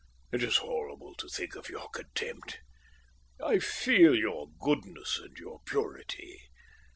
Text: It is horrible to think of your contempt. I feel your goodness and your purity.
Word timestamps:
It 0.31 0.41
is 0.41 0.57
horrible 0.57 1.13
to 1.13 1.27
think 1.27 1.53
of 1.55 1.69
your 1.69 1.87
contempt. 1.89 2.61
I 3.39 3.59
feel 3.59 4.15
your 4.15 4.47
goodness 4.59 5.19
and 5.19 5.37
your 5.37 5.59
purity. 5.67 6.41